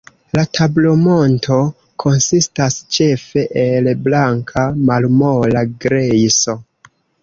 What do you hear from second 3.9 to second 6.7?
blanka, malmola grejso.